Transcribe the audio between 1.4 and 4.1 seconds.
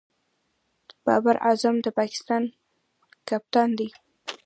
اعظم د پاکستان کپتان دئ.